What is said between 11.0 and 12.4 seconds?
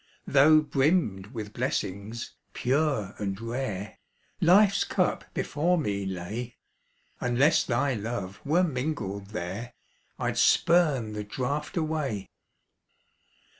the draft away.